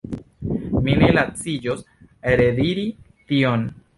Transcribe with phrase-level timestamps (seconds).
[0.85, 1.85] Mi ne laciĝos
[2.41, 2.87] rediri
[3.33, 3.71] tion.